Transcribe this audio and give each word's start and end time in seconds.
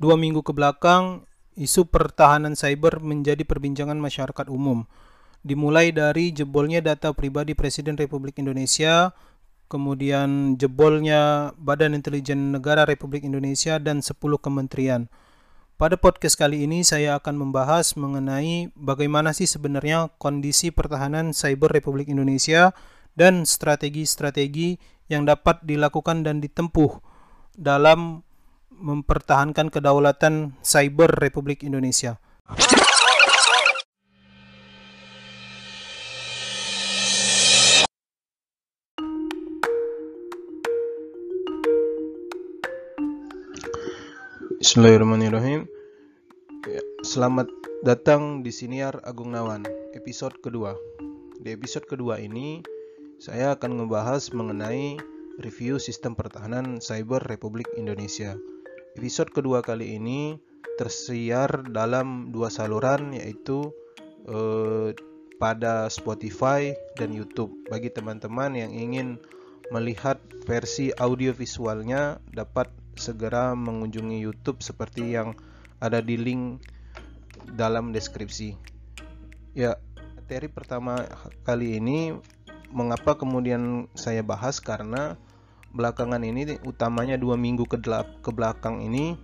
dua 0.00 0.16
minggu 0.16 0.40
ke 0.40 0.56
belakang, 0.56 1.28
isu 1.60 1.92
pertahanan 1.92 2.56
cyber 2.56 3.04
menjadi 3.04 3.44
perbincangan 3.44 4.00
masyarakat 4.00 4.48
umum. 4.48 4.88
Dimulai 5.44 5.92
dari 5.92 6.32
jebolnya 6.32 6.80
data 6.80 7.12
pribadi 7.12 7.52
Presiden 7.52 8.00
Republik 8.00 8.40
Indonesia, 8.40 9.12
kemudian 9.68 10.56
jebolnya 10.56 11.52
Badan 11.60 11.92
Intelijen 11.92 12.48
Negara 12.48 12.88
Republik 12.88 13.28
Indonesia 13.28 13.76
dan 13.76 14.00
10 14.00 14.16
kementerian. 14.40 15.12
Pada 15.80 15.96
podcast 15.96 16.36
kali 16.36 16.68
ini 16.68 16.84
saya 16.84 17.16
akan 17.16 17.40
membahas 17.40 17.96
mengenai 17.96 18.68
bagaimana 18.76 19.32
sih 19.32 19.48
sebenarnya 19.48 20.12
kondisi 20.20 20.68
pertahanan 20.68 21.32
cyber 21.32 21.72
Republik 21.72 22.12
Indonesia 22.12 22.76
dan 23.16 23.48
strategi-strategi 23.48 24.76
yang 25.08 25.24
dapat 25.24 25.64
dilakukan 25.64 26.20
dan 26.20 26.44
ditempuh 26.44 27.00
dalam 27.56 28.28
mempertahankan 28.80 29.68
kedaulatan 29.68 30.56
cyber 30.64 31.12
Republik 31.20 31.62
Indonesia. 31.62 32.16
Bismillahirrahmanirrahim. 44.60 45.64
Ya, 46.68 46.84
selamat 47.00 47.48
datang 47.80 48.44
di 48.44 48.52
Siniar 48.52 49.00
Agung 49.08 49.32
Nawan, 49.32 49.64
episode 49.96 50.36
kedua. 50.44 50.76
Di 51.40 51.56
episode 51.56 51.88
kedua 51.88 52.20
ini, 52.20 52.60
saya 53.16 53.56
akan 53.56 53.80
membahas 53.80 54.28
mengenai 54.36 55.00
review 55.40 55.80
sistem 55.80 56.12
pertahanan 56.12 56.76
cyber 56.84 57.24
Republik 57.24 57.72
Indonesia. 57.80 58.36
Episode 58.98 59.30
kedua 59.30 59.62
kali 59.62 59.94
ini 60.02 60.34
tersiar 60.74 61.70
dalam 61.70 62.34
dua 62.34 62.50
saluran 62.50 63.14
yaitu 63.14 63.70
eh, 64.26 64.90
pada 65.38 65.86
Spotify 65.86 66.74
dan 66.98 67.14
YouTube. 67.14 67.54
Bagi 67.70 67.94
teman-teman 67.94 68.58
yang 68.58 68.74
ingin 68.74 69.22
melihat 69.70 70.18
versi 70.42 70.90
audio 70.98 71.30
visualnya 71.30 72.18
dapat 72.34 72.66
segera 72.98 73.54
mengunjungi 73.54 74.18
YouTube 74.18 74.58
seperti 74.58 75.14
yang 75.14 75.38
ada 75.78 76.02
di 76.02 76.18
link 76.18 76.66
dalam 77.54 77.94
deskripsi. 77.94 78.58
Ya, 79.54 79.78
materi 80.18 80.50
pertama 80.50 81.06
kali 81.46 81.78
ini 81.78 82.18
mengapa 82.74 83.14
kemudian 83.14 83.86
saya 83.94 84.26
bahas 84.26 84.58
karena 84.58 85.14
belakangan 85.70 86.22
ini 86.22 86.58
utamanya 86.66 87.14
dua 87.14 87.38
minggu 87.38 87.66
ke, 87.66 87.78
ke 88.22 88.30
belakang 88.34 88.82
ini 88.82 89.14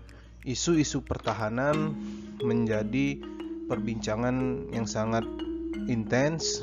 isu-isu 0.46 1.02
pertahanan 1.02 1.98
menjadi 2.38 3.18
perbincangan 3.66 4.70
yang 4.70 4.86
sangat 4.86 5.26
intens 5.90 6.62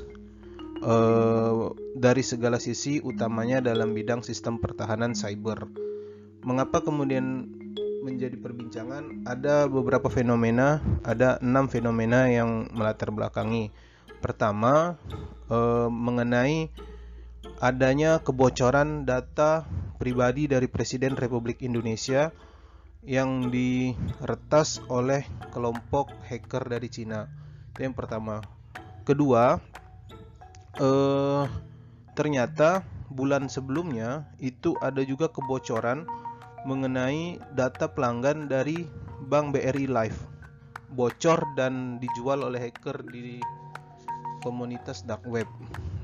uh, 0.84 1.76
dari 2.00 2.24
segala 2.24 2.64
sisi 2.64 3.04
utamanya 3.04 3.60
dalam 3.60 3.92
bidang 3.92 4.24
sistem 4.24 4.60
pertahanan 4.60 5.12
cyber. 5.12 5.68
Mengapa 6.44 6.84
kemudian 6.84 7.48
menjadi 8.04 8.36
perbincangan? 8.40 9.28
Ada 9.28 9.68
beberapa 9.68 10.12
fenomena, 10.12 10.84
ada 11.04 11.40
enam 11.40 11.72
fenomena 11.72 12.28
yang 12.28 12.72
melatar 12.72 13.12
belakangi. 13.12 13.72
Pertama, 14.20 14.96
uh, 15.52 15.88
mengenai 15.92 16.72
adanya 17.64 18.20
kebocoran 18.24 19.08
data 19.08 19.68
pribadi 19.98 20.48
dari 20.48 20.68
Presiden 20.68 21.16
Republik 21.16 21.64
Indonesia 21.64 22.34
yang 23.04 23.52
diretas 23.52 24.80
oleh 24.88 25.28
kelompok 25.52 26.12
hacker 26.28 26.68
dari 26.68 26.88
Cina. 26.88 27.28
Itu 27.76 27.84
yang 27.84 27.96
pertama. 27.96 28.40
Kedua, 29.04 29.60
eh, 30.80 31.44
ternyata 32.16 32.88
bulan 33.12 33.52
sebelumnya 33.52 34.28
itu 34.40 34.76
ada 34.80 35.04
juga 35.04 35.28
kebocoran 35.28 36.08
mengenai 36.64 37.44
data 37.52 37.92
pelanggan 37.92 38.48
dari 38.48 38.88
Bank 39.28 39.52
BRI 39.56 39.92
Live 39.92 40.34
bocor 40.94 41.58
dan 41.58 41.98
dijual 41.98 42.46
oleh 42.46 42.70
hacker 42.70 43.02
di 43.10 43.42
komunitas 44.46 45.02
dark 45.04 45.26
web. 45.26 45.50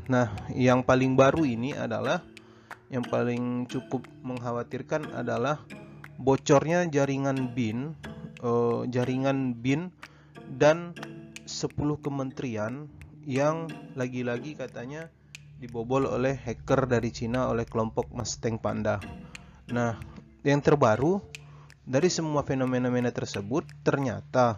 Nah, 0.10 0.34
yang 0.58 0.82
paling 0.82 1.14
baru 1.14 1.46
ini 1.46 1.78
adalah 1.78 2.26
yang 2.90 3.06
paling 3.06 3.70
cukup 3.70 4.10
mengkhawatirkan 4.26 5.14
adalah 5.14 5.62
bocornya 6.18 6.90
jaringan 6.90 7.54
BIN, 7.54 7.94
uh, 8.42 8.90
jaringan 8.90 9.54
BIN 9.62 9.94
dan 10.58 10.98
10 11.46 11.78
kementerian 12.02 12.90
yang 13.30 13.70
lagi-lagi 13.94 14.58
katanya 14.58 15.14
dibobol 15.62 16.10
oleh 16.10 16.34
hacker 16.34 16.90
dari 16.90 17.14
Cina 17.14 17.46
oleh 17.46 17.70
kelompok 17.70 18.10
Mustang 18.10 18.58
Panda. 18.58 18.98
Nah, 19.70 19.94
yang 20.42 20.66
terbaru 20.66 21.22
dari 21.86 22.10
semua 22.10 22.42
fenomena-fenomena 22.42 23.14
tersebut 23.14 23.70
ternyata 23.86 24.58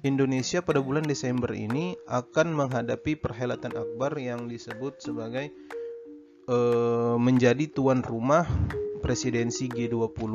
Indonesia 0.00 0.64
pada 0.64 0.80
bulan 0.80 1.04
Desember 1.04 1.52
ini 1.52 1.92
akan 2.08 2.56
menghadapi 2.56 3.20
perhelatan 3.20 3.76
akbar 3.76 4.16
yang 4.16 4.48
disebut 4.48 4.96
sebagai 4.96 5.52
uh, 6.48 7.20
menjadi 7.20 7.68
tuan 7.68 8.00
rumah 8.00 8.48
presidensi 9.04 9.68
G20. 9.68 10.32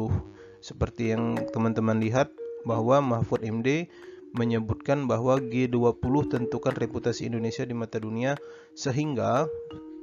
Seperti 0.62 1.18
yang 1.18 1.38
teman-teman 1.50 1.98
lihat 1.98 2.30
bahwa 2.62 3.02
Mahfud 3.02 3.42
MD 3.42 3.90
menyebutkan 4.38 5.10
bahwa 5.10 5.42
G20 5.42 6.14
tentukan 6.30 6.74
reputasi 6.78 7.26
Indonesia 7.26 7.66
di 7.66 7.74
mata 7.74 7.98
dunia 7.98 8.38
sehingga 8.78 9.50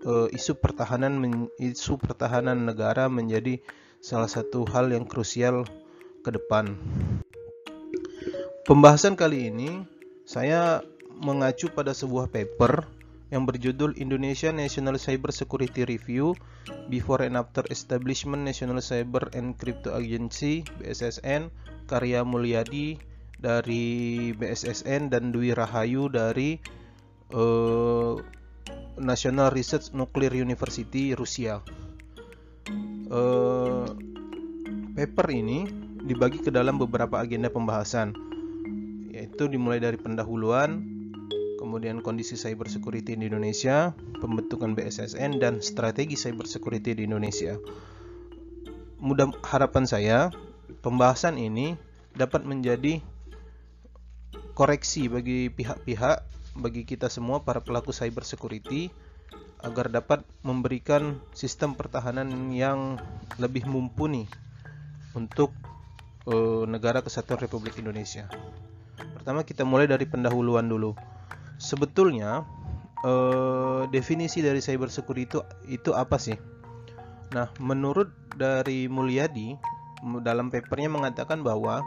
uh, 0.02 0.26
isu 0.34 0.58
pertahanan 0.58 1.46
isu 1.62 2.02
pertahanan 2.02 2.66
negara 2.66 3.06
menjadi 3.06 3.62
salah 4.02 4.30
satu 4.30 4.66
hal 4.66 4.90
yang 4.90 5.06
krusial 5.06 5.62
ke 6.26 6.34
depan. 6.34 6.74
Pembahasan 8.62 9.18
kali 9.18 9.50
ini 9.50 9.82
saya 10.22 10.86
mengacu 11.18 11.66
pada 11.66 11.90
sebuah 11.90 12.30
paper 12.30 12.86
yang 13.34 13.42
berjudul 13.42 13.98
Indonesia 13.98 14.54
National 14.54 15.02
Cyber 15.02 15.34
Security 15.34 15.82
Review 15.82 16.38
Before 16.86 17.26
and 17.26 17.34
After 17.34 17.66
Establishment 17.74 18.46
National 18.46 18.78
Cyber 18.78 19.34
and 19.34 19.58
Crypto 19.58 19.98
Agency 19.98 20.62
BSSN 20.78 21.50
karya 21.90 22.22
Mulyadi 22.22 23.02
dari 23.34 24.30
BSSN 24.30 25.10
dan 25.10 25.34
Dwi 25.34 25.58
Rahayu 25.58 26.06
dari 26.06 26.62
uh, 27.34 28.14
National 28.94 29.50
Research 29.50 29.90
Nuclear 29.90 30.38
University 30.38 31.18
Rusia. 31.18 31.58
Uh, 33.10 33.90
paper 34.94 35.26
ini 35.34 35.66
dibagi 36.06 36.38
ke 36.38 36.54
dalam 36.54 36.78
beberapa 36.78 37.18
agenda 37.18 37.50
pembahasan 37.50 38.30
yaitu 39.22 39.46
dimulai 39.46 39.78
dari 39.78 39.94
pendahuluan, 39.94 40.82
kemudian 41.62 42.02
kondisi 42.02 42.34
cyber 42.34 42.66
security 42.66 43.14
di 43.14 43.30
Indonesia, 43.30 43.94
pembentukan 44.18 44.74
BSSN 44.74 45.38
dan 45.38 45.62
strategi 45.62 46.18
cyber 46.18 46.50
security 46.50 46.98
di 46.98 47.06
Indonesia. 47.06 47.54
Mudah 48.98 49.30
harapan 49.46 49.86
saya 49.86 50.34
pembahasan 50.82 51.38
ini 51.38 51.78
dapat 52.18 52.42
menjadi 52.42 52.98
koreksi 54.58 55.06
bagi 55.06 55.54
pihak-pihak 55.54 56.26
bagi 56.58 56.82
kita 56.82 57.06
semua 57.06 57.46
para 57.46 57.62
pelaku 57.62 57.94
cyber 57.94 58.26
security 58.26 58.90
agar 59.62 59.86
dapat 59.86 60.26
memberikan 60.42 61.22
sistem 61.30 61.78
pertahanan 61.78 62.50
yang 62.50 62.98
lebih 63.38 63.70
mumpuni 63.70 64.26
untuk 65.14 65.54
uh, 66.26 66.66
negara 66.66 67.00
kesatuan 67.06 67.38
Republik 67.38 67.78
Indonesia. 67.78 68.26
Pertama 69.22 69.46
kita 69.46 69.62
mulai 69.62 69.86
dari 69.86 70.02
pendahuluan 70.02 70.66
dulu. 70.66 70.98
Sebetulnya 71.62 72.42
eh, 73.06 73.86
definisi 73.86 74.42
dari 74.42 74.58
cyber 74.58 74.90
security 74.90 75.30
itu 75.30 75.38
itu 75.70 75.90
apa 75.94 76.18
sih? 76.18 76.34
Nah, 77.30 77.46
menurut 77.62 78.10
dari 78.34 78.90
Mulyadi 78.90 79.54
dalam 80.26 80.50
papernya 80.50 80.90
mengatakan 80.90 81.46
bahwa 81.46 81.86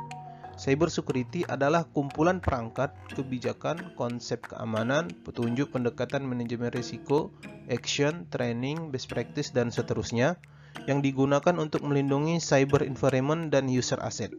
cyber 0.56 0.88
security 0.88 1.44
adalah 1.44 1.84
kumpulan 1.92 2.40
perangkat, 2.40 2.96
kebijakan, 3.12 3.92
konsep 4.00 4.40
keamanan, 4.48 5.12
petunjuk 5.28 5.76
pendekatan 5.76 6.24
manajemen 6.24 6.72
risiko, 6.72 7.36
action, 7.68 8.31
training, 8.31 8.96
best 8.96 9.12
practice 9.12 9.52
dan 9.52 9.76
seterusnya 9.76 10.40
yang 10.88 11.04
digunakan 11.04 11.60
untuk 11.60 11.84
melindungi 11.84 12.40
cyber 12.40 12.88
environment 12.88 13.52
dan 13.52 13.68
user 13.68 14.00
asset 14.00 14.31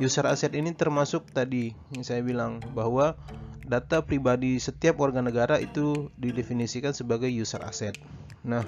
user 0.00 0.24
asset 0.24 0.54
ini 0.56 0.72
termasuk 0.72 1.28
tadi 1.34 1.76
yang 1.92 2.04
saya 2.06 2.24
bilang 2.24 2.62
bahwa 2.72 3.18
data 3.66 4.00
pribadi 4.04 4.56
setiap 4.56 5.00
warga 5.00 5.20
negara 5.20 5.60
itu 5.60 6.12
didefinisikan 6.16 6.96
sebagai 6.96 7.28
user 7.28 7.60
asset. 7.64 7.96
Nah, 8.44 8.64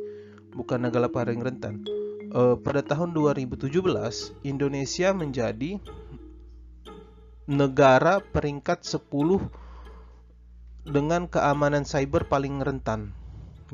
bukan 0.57 0.89
negara 0.89 1.05
paling 1.05 1.37
rentan. 1.37 1.85
Uh, 2.29 2.53
pada 2.57 2.81
tahun 2.85 3.13
2017 3.13 3.69
Indonesia 4.45 5.09
menjadi 5.13 5.81
negara 7.49 8.21
peringkat 8.21 8.85
10 8.85 9.68
dengan 10.87 11.27
keamanan 11.27 11.83
cyber 11.83 12.27
paling 12.27 12.61
rentan 12.63 13.11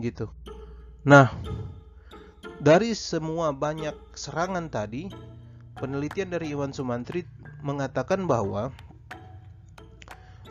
gitu. 0.01 0.29
Nah, 1.05 1.29
dari 2.57 2.97
semua 2.97 3.53
banyak 3.53 3.93
serangan 4.17 4.67
tadi, 4.71 5.07
penelitian 5.77 6.33
dari 6.33 6.51
Iwan 6.55 6.73
Sumantri 6.73 7.27
mengatakan 7.61 8.25
bahwa 8.25 8.73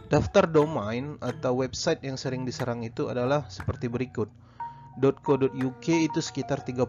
daftar 0.09 0.47
domain 0.47 1.19
atau 1.19 1.59
website 1.59 2.05
yang 2.07 2.15
sering 2.15 2.47
diserang 2.47 2.87
itu 2.87 3.11
adalah 3.11 3.49
seperti 3.51 3.91
berikut. 3.91 4.31
.co.uk 5.03 5.87
itu 5.91 6.21
sekitar 6.23 6.63
30%, 6.63 6.87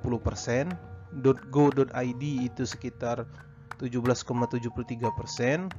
.go.id 1.49 2.23
itu 2.45 2.63
sekitar 2.69 3.25
17,73%, 3.81 5.73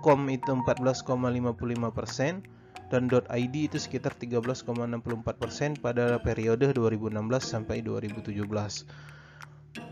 .com 0.00 0.20
itu 0.32 0.50
14,55%, 0.56 2.53
dan 2.92 3.08
.id 3.08 3.54
itu 3.54 3.78
sekitar 3.80 4.12
13,64% 4.16 5.80
pada 5.80 6.20
periode 6.20 6.72
2016 6.76 7.16
sampai 7.40 7.80
2017. 7.80 8.34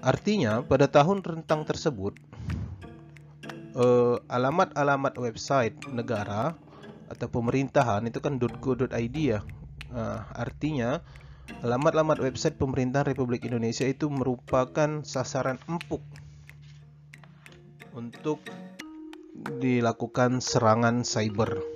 Artinya, 0.03 0.63
pada 0.63 0.87
tahun 0.87 1.25
rentang 1.25 1.67
tersebut, 1.67 2.15
eh, 3.75 4.17
alamat-alamat 4.29 5.15
website 5.19 5.77
negara 5.91 6.55
atau 7.11 7.29
pemerintahan 7.29 8.07
itu 8.09 8.19
kan 8.23 8.39
.go.id 8.39 9.17
ya. 9.17 9.41
Nah, 9.93 10.25
artinya, 10.33 11.05
alamat-alamat 11.61 12.23
website 12.23 12.57
pemerintahan 12.57 13.13
Republik 13.13 13.45
Indonesia 13.45 13.85
itu 13.85 14.09
merupakan 14.09 15.05
sasaran 15.05 15.61
empuk 15.69 16.01
untuk 17.93 18.41
dilakukan 19.61 20.41
serangan 20.41 21.05
cyber. 21.05 21.72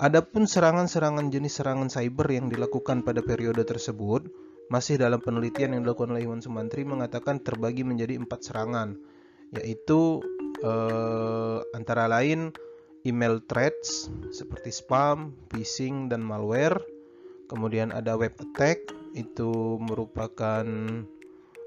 Adapun 0.00 0.48
serangan-serangan 0.48 1.28
jenis 1.28 1.60
serangan 1.60 1.92
cyber 1.92 2.24
yang 2.32 2.48
dilakukan 2.48 3.04
pada 3.04 3.20
periode 3.20 3.68
tersebut 3.68 4.32
masih 4.72 4.96
dalam 4.96 5.20
penelitian 5.20 5.76
yang 5.76 5.84
dilakukan 5.84 6.16
oleh 6.16 6.24
Iwan 6.24 6.40
Sumantri 6.40 6.88
mengatakan 6.88 7.36
terbagi 7.44 7.84
menjadi 7.84 8.16
empat 8.16 8.40
serangan, 8.40 8.96
yaitu 9.52 10.24
eh, 10.64 11.60
antara 11.76 12.08
lain 12.08 12.56
email 13.04 13.44
threats 13.44 14.08
seperti 14.32 14.72
spam, 14.72 15.36
phishing, 15.52 16.08
dan 16.08 16.24
malware. 16.24 16.80
Kemudian 17.52 17.92
ada 17.92 18.16
web 18.16 18.32
attack, 18.40 18.80
itu 19.12 19.76
merupakan 19.84 20.64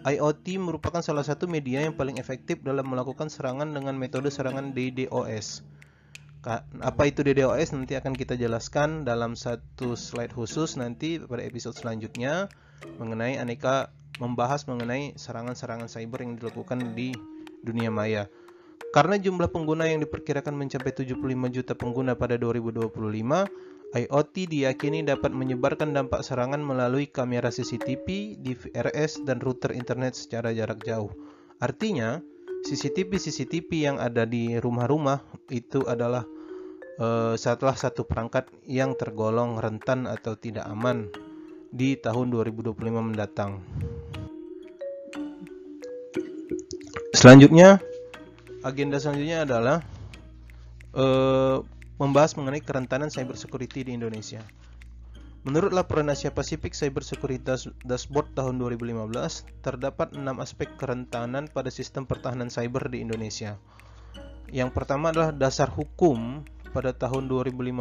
IoT 0.07 0.55
merupakan 0.63 1.03
salah 1.03 1.27
satu 1.27 1.51
media 1.51 1.83
yang 1.83 1.91
paling 1.91 2.23
efektif 2.23 2.63
dalam 2.63 2.87
melakukan 2.87 3.27
serangan 3.27 3.67
dengan 3.67 3.99
metode 3.99 4.31
serangan 4.31 4.71
DDoS. 4.71 5.67
Apa 6.79 7.11
itu 7.11 7.19
DDoS 7.19 7.75
nanti 7.75 7.99
akan 7.99 8.15
kita 8.15 8.39
jelaskan 8.39 9.03
dalam 9.03 9.35
satu 9.35 9.99
slide 9.99 10.31
khusus 10.31 10.79
nanti 10.79 11.19
pada 11.19 11.43
episode 11.43 11.75
selanjutnya 11.75 12.47
mengenai 12.95 13.35
aneka 13.35 13.91
membahas 14.23 14.63
mengenai 14.71 15.19
serangan-serangan 15.19 15.91
cyber 15.91 16.23
yang 16.23 16.39
dilakukan 16.39 16.95
di 16.95 17.11
dunia 17.59 17.91
maya. 17.91 18.31
Karena 18.95 19.19
jumlah 19.19 19.51
pengguna 19.51 19.85
yang 19.91 19.99
diperkirakan 19.99 20.55
mencapai 20.55 20.95
75 20.95 21.19
juta 21.51 21.75
pengguna 21.75 22.15
pada 22.15 22.39
2025, 22.39 22.87
IoT 23.89 24.53
diyakini 24.53 25.01
dapat 25.01 25.33
menyebarkan 25.33 25.97
dampak 25.97 26.21
serangan 26.21 26.61
melalui 26.61 27.09
kamera 27.09 27.49
CCTV, 27.49 28.37
DVRS, 28.37 29.25
dan 29.25 29.41
router 29.41 29.73
internet 29.73 30.13
secara 30.13 30.53
jarak 30.53 30.85
jauh. 30.85 31.09
Artinya, 31.57 32.21
CCTV-CCTV 32.69 33.69
yang 33.89 33.97
ada 33.97 34.29
di 34.29 34.61
rumah-rumah 34.61 35.25
itu 35.49 35.81
adalah 35.89 36.21
uh, 37.01 37.33
salah 37.33 37.73
satu 37.73 38.05
perangkat 38.05 38.45
yang 38.69 38.93
tergolong 38.93 39.57
rentan 39.57 40.05
atau 40.05 40.37
tidak 40.37 40.69
aman 40.69 41.09
di 41.73 41.97
tahun 41.97 42.29
2025 42.29 42.77
mendatang. 42.93 43.65
Selanjutnya, 47.17 47.81
agenda 48.61 49.01
selanjutnya 49.01 49.49
adalah 49.49 49.81
uh, 50.93 51.65
membahas 51.99 52.33
mengenai 52.39 52.63
kerentanan 52.63 53.11
cyber 53.11 53.35
security 53.35 53.83
di 53.83 53.91
Indonesia. 53.93 54.39
Menurut 55.47 55.71
laporan 55.71 56.11
Asia 56.11 56.35
Pacific 56.35 56.75
Cyber 56.75 56.99
Security 56.99 57.39
Dashboard 57.87 58.35
tahun 58.35 58.59
2015, 58.59 59.63
terdapat 59.63 60.11
enam 60.11 60.43
aspek 60.43 60.67
kerentanan 60.75 61.47
pada 61.47 61.71
sistem 61.71 62.03
pertahanan 62.03 62.51
cyber 62.51 62.91
di 62.91 62.99
Indonesia. 63.03 63.55
Yang 64.51 64.75
pertama 64.75 65.15
adalah 65.15 65.31
dasar 65.31 65.71
hukum 65.71 66.43
pada 66.75 66.91
tahun 66.91 67.31
2015 67.31 67.71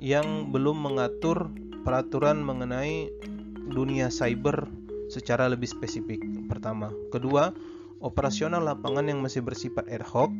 yang 0.00 0.48
belum 0.48 0.88
mengatur 0.88 1.52
peraturan 1.84 2.40
mengenai 2.40 3.12
dunia 3.68 4.08
cyber 4.08 4.72
secara 5.12 5.52
lebih 5.52 5.68
spesifik. 5.68 6.24
Pertama, 6.48 6.88
kedua, 7.12 7.52
operasional 8.00 8.64
lapangan 8.64 9.04
yang 9.04 9.20
masih 9.20 9.44
bersifat 9.44 9.84
ad 9.92 10.00
hoc. 10.00 10.32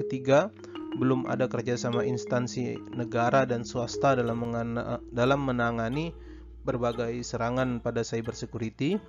Ketiga, 0.00 0.48
belum 0.92 1.24
ada 1.24 1.48
kerjasama 1.48 2.04
instansi 2.04 2.76
negara 2.92 3.48
dan 3.48 3.64
swasta 3.64 4.12
dalam, 4.12 4.44
dalam 5.08 5.40
menangani 5.40 6.12
berbagai 6.62 7.24
serangan 7.24 7.80
pada 7.82 8.04
cyber 8.06 8.36
security. 8.36 9.00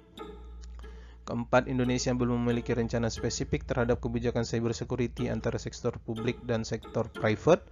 Keempat, 1.23 1.71
Indonesia 1.71 2.11
belum 2.11 2.43
memiliki 2.43 2.75
rencana 2.75 3.07
spesifik 3.07 3.63
terhadap 3.63 4.03
kebijakan 4.03 4.43
cyber 4.43 4.75
security 4.75 5.31
antara 5.31 5.55
sektor 5.55 5.95
publik 6.03 6.35
dan 6.43 6.67
sektor 6.67 7.07
private. 7.07 7.63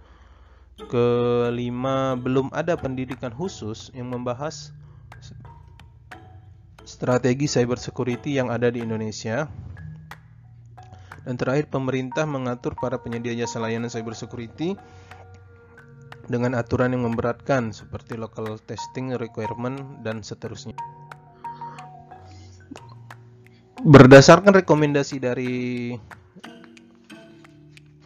Kelima, 0.88 2.16
belum 2.16 2.48
ada 2.48 2.80
pendidikan 2.80 3.28
khusus 3.28 3.92
yang 3.92 4.08
membahas 4.08 4.72
strategi 6.88 7.44
cyber 7.44 7.76
security 7.76 8.40
yang 8.40 8.48
ada 8.48 8.72
di 8.72 8.80
Indonesia. 8.80 9.52
Dan 11.22 11.38
terakhir, 11.38 11.70
pemerintah 11.70 12.26
mengatur 12.26 12.74
para 12.74 12.98
penyedia 12.98 13.34
jasa 13.38 13.62
layanan 13.62 13.86
cyber 13.90 14.18
security 14.18 14.74
dengan 16.26 16.54
aturan 16.58 16.94
yang 16.94 17.06
memberatkan 17.06 17.70
seperti 17.74 18.18
local 18.18 18.58
testing 18.62 19.14
requirement 19.18 20.02
dan 20.02 20.22
seterusnya. 20.22 20.74
Berdasarkan 23.82 24.62
rekomendasi 24.62 25.18
dari 25.18 25.94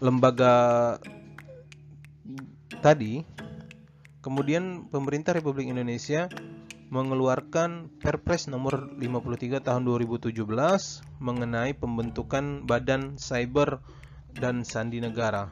lembaga 0.01 0.97
tadi, 2.81 3.21
kemudian 4.25 4.89
pemerintah 4.89 5.37
Republik 5.37 5.69
Indonesia 5.69 6.33
mengeluarkan 6.89 7.91
Perpres 7.99 8.47
nomor 8.47 8.95
53 8.95 9.59
tahun 9.63 9.83
2017 9.83 10.31
mengenai 11.19 11.75
pembentukan 11.75 12.63
Badan 12.63 13.19
Cyber 13.19 13.83
dan 14.37 14.63
Sandi 14.63 15.03
Negara. 15.03 15.51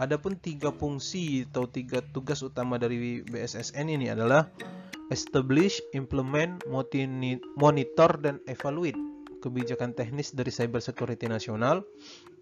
Adapun 0.00 0.40
tiga 0.40 0.72
fungsi 0.72 1.44
atau 1.48 1.68
tiga 1.68 2.00
tugas 2.00 2.40
utama 2.40 2.80
dari 2.80 3.20
BSSN 3.24 3.92
ini 3.92 4.08
adalah 4.08 4.48
establish, 5.12 5.84
implement, 5.92 6.64
monitor 7.56 8.10
dan 8.20 8.40
evaluate 8.48 8.96
kebijakan 9.42 9.92
teknis 9.92 10.32
dari 10.32 10.54
cyber 10.54 10.78
security 10.78 11.26
nasional 11.26 11.82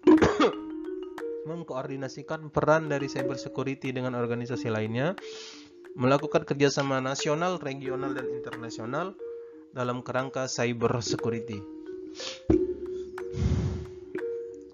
mengkoordinasikan 1.51 2.53
peran 2.53 2.93
dari 2.93 3.09
cyber 3.09 3.41
security 3.41 3.91
dengan 3.91 4.13
organisasi 4.15 4.69
lainnya 4.69 5.17
melakukan 5.99 6.47
kerjasama 6.47 7.03
nasional, 7.03 7.59
regional, 7.59 8.15
dan 8.15 8.27
internasional 8.31 9.15
dalam 9.71 10.03
kerangka 10.03 10.47
cyber 10.51 11.03
security. 11.03 11.63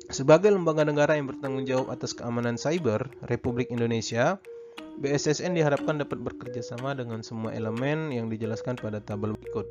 Sebagai 0.07 0.55
lembaga 0.55 0.87
negara 0.87 1.19
yang 1.19 1.29
bertanggung 1.29 1.67
jawab 1.67 1.93
atas 1.93 2.17
keamanan 2.17 2.57
cyber 2.57 3.11
Republik 3.27 3.69
Indonesia, 3.69 4.39
BSSN 4.97 5.53
diharapkan 5.53 6.01
dapat 6.01 6.23
bekerja 6.23 6.65
sama 6.65 6.97
dengan 6.97 7.21
semua 7.21 7.53
elemen 7.53 8.15
yang 8.15 8.33
dijelaskan 8.33 8.81
pada 8.81 9.05
tabel 9.05 9.37
berikut. 9.37 9.67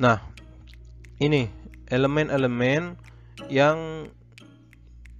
Nah, 0.00 0.22
ini 1.20 1.50
elemen-elemen 1.92 2.96
yang 3.52 4.08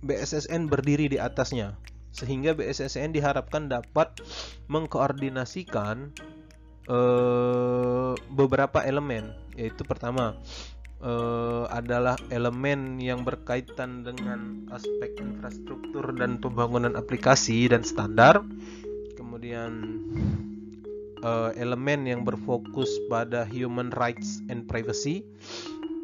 BSSN 0.01 0.73
berdiri 0.73 1.13
di 1.13 1.19
atasnya 1.21 1.77
sehingga 2.17 2.57
BSSN 2.57 3.13
diharapkan 3.13 3.69
dapat 3.69 4.25
mengkoordinasikan 4.73 6.17
uh, 6.89 8.17
beberapa 8.33 8.81
elemen. 8.81 9.37
Yaitu 9.53 9.85
pertama 9.85 10.33
uh, 11.05 11.69
adalah 11.69 12.17
elemen 12.33 12.97
yang 12.97 13.21
berkaitan 13.21 14.01
dengan 14.01 14.65
aspek 14.73 15.21
infrastruktur 15.21 16.17
dan 16.17 16.41
pembangunan 16.41 16.97
aplikasi 16.97 17.69
dan 17.69 17.85
standar. 17.85 18.41
Kemudian 19.21 20.01
uh, 21.21 21.53
elemen 21.53 22.09
yang 22.09 22.25
berfokus 22.25 22.89
pada 23.13 23.45
human 23.45 23.93
rights 23.93 24.41
and 24.49 24.65
privacy. 24.65 25.21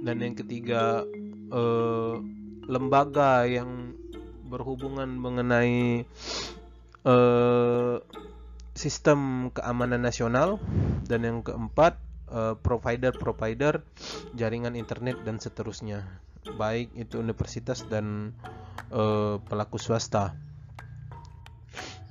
Dan 0.04 0.20
yang 0.20 0.36
ketiga 0.36 1.08
uh, 1.54 2.20
lembaga 2.68 3.46
yang 3.48 3.94
berhubungan 4.52 5.08
mengenai 5.16 6.04
uh, 7.08 7.96
sistem 8.76 9.48
keamanan 9.56 10.04
nasional 10.04 10.60
dan 11.08 11.24
yang 11.24 11.38
keempat 11.40 11.96
uh, 12.28 12.60
provider-provider 12.60 13.80
jaringan 14.36 14.76
internet 14.76 15.24
dan 15.24 15.40
seterusnya 15.40 16.04
baik 16.52 16.90
itu 16.98 17.22
universitas 17.22 17.86
dan 17.86 18.34
uh, 18.90 19.38
pelaku 19.46 19.78
swasta. 19.78 20.34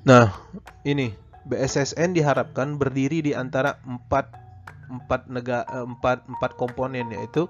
Nah, 0.07 0.33
ini 0.87 1.13
BSSN 1.45 2.15
diharapkan 2.15 2.79
berdiri 2.79 3.21
di 3.21 3.33
antara 3.35 3.77
empat 3.83 4.33
empat 4.91 5.21
negara 5.31 5.63
empat 5.83 6.27
empat 6.27 6.51
komponen 6.59 7.11
yaitu 7.11 7.47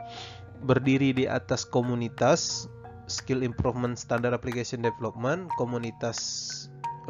berdiri 0.62 1.14
di 1.14 1.26
atas 1.26 1.66
komunitas 1.66 2.70
skill 3.12 3.44
improvement 3.44 4.00
standar 4.00 4.32
application 4.32 4.80
development 4.80 5.51
komunitas 5.60 6.18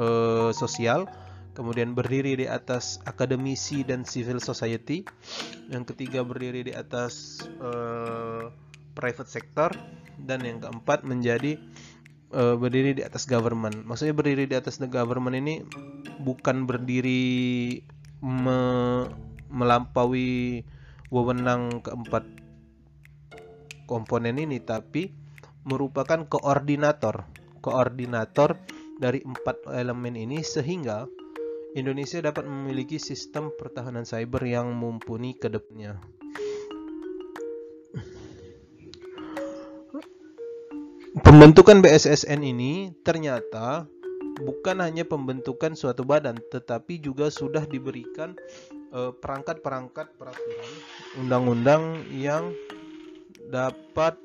uh, 0.01 0.49
sosial 0.49 1.05
kemudian 1.51 1.93
berdiri 1.93 2.39
di 2.39 2.47
atas 2.47 2.97
akademisi 3.03 3.83
dan 3.83 4.07
civil 4.07 4.39
society 4.39 5.03
yang 5.67 5.83
ketiga 5.83 6.23
berdiri 6.23 6.65
di 6.65 6.73
atas 6.73 7.43
uh, 7.59 8.49
private 8.95 9.29
sector 9.29 9.69
dan 10.21 10.43
yang 10.43 10.63
keempat 10.63 11.03
menjadi 11.03 11.59
uh, 12.31 12.55
berdiri 12.55 12.95
di 12.95 13.03
atas 13.03 13.27
government. 13.27 13.83
Maksudnya 13.83 14.15
berdiri 14.15 14.47
di 14.47 14.55
atas 14.55 14.79
the 14.79 14.87
government 14.87 15.35
ini 15.35 15.63
bukan 16.23 16.67
berdiri 16.67 17.81
me 18.21 18.59
melampaui 19.51 20.63
wewenang 21.11 21.83
keempat 21.83 22.23
komponen 23.83 24.39
ini 24.39 24.63
tapi 24.63 25.11
merupakan 25.65 26.25
koordinator 26.25 27.25
koordinator 27.61 28.57
dari 28.97 29.21
empat 29.21 29.69
elemen 29.69 30.17
ini 30.17 30.41
sehingga 30.41 31.05
Indonesia 31.77 32.19
dapat 32.19 32.43
memiliki 32.43 32.99
sistem 32.99 33.53
pertahanan 33.55 34.03
cyber 34.03 34.43
yang 34.43 34.75
mumpuni 34.75 35.37
ke 35.37 35.47
depannya. 35.47 35.95
Pembentukan 41.21 41.79
BSSN 41.79 42.43
ini 42.43 42.91
ternyata 43.07 43.87
bukan 44.43 44.83
hanya 44.83 45.07
pembentukan 45.07 45.79
suatu 45.79 46.03
badan, 46.03 46.35
tetapi 46.51 46.99
juga 46.99 47.31
sudah 47.31 47.63
diberikan 47.63 48.35
eh, 48.91 49.11
perangkat-perangkat 49.15 50.11
peraturan 50.19 50.71
undang-undang 51.23 52.03
yang 52.11 52.51
dapat 53.47 54.19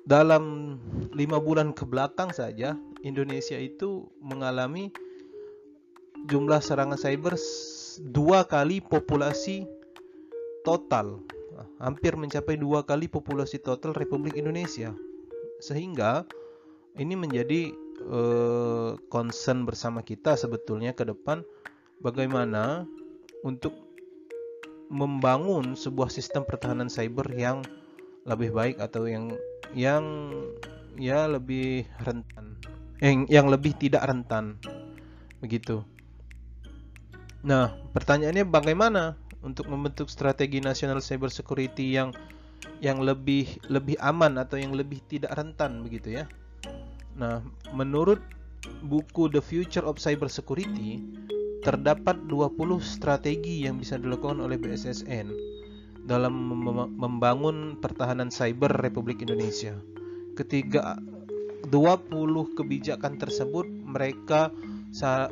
dalam 0.09 0.75
lima 1.13 1.39
bulan 1.39 1.77
ke 1.77 1.85
belakang 1.85 2.33
saja 2.33 2.75
Indonesia 3.05 3.61
itu 3.61 4.09
mengalami 4.25 4.89
jumlah 6.27 6.59
serangan 6.59 6.99
cyber 6.99 7.39
dua 8.11 8.43
kali 8.49 8.83
populasi 8.83 9.69
total 10.65 11.23
hampir 11.79 12.15
mencapai 12.15 12.59
dua 12.59 12.85
kali 12.85 13.07
populasi 13.11 13.63
total 13.63 13.95
Republik 13.97 14.35
Indonesia. 14.35 14.95
Sehingga 15.59 16.23
ini 16.99 17.15
menjadi 17.15 17.71
uh, 18.07 18.99
concern 19.11 19.67
bersama 19.67 20.03
kita 20.03 20.35
sebetulnya 20.35 20.95
ke 20.95 21.07
depan 21.07 21.43
bagaimana 22.03 22.87
untuk 23.43 23.75
membangun 24.89 25.77
sebuah 25.77 26.09
sistem 26.09 26.49
pertahanan 26.49 26.89
cyber 26.89 27.29
yang 27.37 27.61
lebih 28.25 28.53
baik 28.57 28.77
atau 28.81 29.05
yang 29.05 29.37
yang 29.77 30.33
ya 30.97 31.29
lebih 31.29 31.85
rentan 32.03 32.57
yang 32.99 33.29
yang 33.29 33.47
lebih 33.47 33.77
tidak 33.77 34.03
rentan 34.09 34.59
begitu. 35.39 35.85
Nah, 37.47 37.71
pertanyaannya 37.95 38.45
bagaimana 38.49 39.15
untuk 39.49 39.65
membentuk 39.73 40.13
strategi 40.13 40.61
nasional 40.61 41.01
cyber 41.01 41.33
security 41.33 41.97
yang 41.97 42.13
yang 42.85 43.01
lebih 43.01 43.49
lebih 43.73 43.97
aman 43.99 44.37
atau 44.37 44.61
yang 44.61 44.77
lebih 44.77 45.01
tidak 45.09 45.33
rentan 45.33 45.81
begitu 45.81 46.21
ya. 46.23 46.25
Nah, 47.17 47.41
menurut 47.73 48.21
buku 48.85 49.33
The 49.33 49.43
Future 49.43 49.87
of 49.87 49.99
Cyber 49.99 50.29
Security 50.31 51.03
terdapat 51.63 52.29
20 52.31 52.79
strategi 52.79 53.67
yang 53.67 53.83
bisa 53.83 53.99
dilakukan 53.99 54.39
oleh 54.39 54.55
BSSN 54.61 55.27
dalam 56.07 56.33
membangun 56.97 57.77
pertahanan 57.83 58.31
cyber 58.31 58.71
Republik 58.79 59.21
Indonesia. 59.21 59.75
Ketiga 60.39 60.97
20 61.69 62.57
kebijakan 62.57 63.19
tersebut 63.19 63.67
mereka 63.69 64.55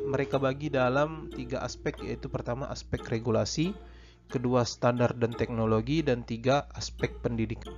mereka 0.05 0.37
bagi 0.37 0.69
dalam 0.69 1.33
tiga 1.33 1.65
aspek 1.65 1.97
yaitu 2.05 2.29
pertama 2.29 2.69
aspek 2.69 3.01
regulasi, 3.09 3.73
kedua 4.27 4.67
standar 4.67 5.15
dan 5.15 5.33
teknologi, 5.33 6.03
dan 6.03 6.23
tiga 6.27 6.67
aspek 6.75 7.11
pendidikan. 7.23 7.73